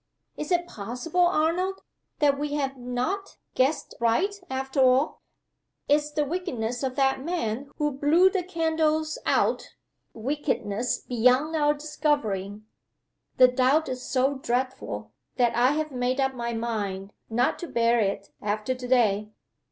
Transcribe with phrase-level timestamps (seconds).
[0.35, 1.81] "Is it possible, Arnold,
[2.17, 5.21] that we have not guessed right, after all?
[5.87, 9.75] Is the wickedness of that man who blew the candles out
[10.15, 12.65] wickedness beyond our discovering?
[13.37, 17.99] The doubt is so dreadful that I have made up my mind not to bear
[17.99, 19.29] it after to day.